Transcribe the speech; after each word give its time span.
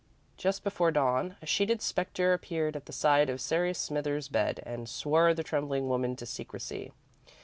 Just 0.35 0.63
before 0.63 0.89
dawn, 0.89 1.35
a 1.43 1.45
sheeted 1.45 1.79
spectre 1.79 2.33
appeared 2.33 2.75
at 2.75 2.87
the 2.87 2.91
side 2.91 3.29
of 3.29 3.39
Sarah 3.39 3.75
Smither's 3.75 4.29
bed, 4.29 4.59
and 4.65 4.89
swore 4.89 5.35
the 5.35 5.43
trembling 5.43 5.89
woman 5.89 6.15
to 6.15 6.25
secrecy. 6.25 6.91